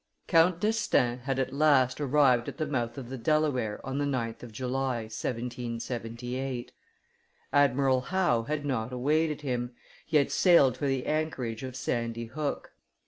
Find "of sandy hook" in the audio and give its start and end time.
11.61-12.71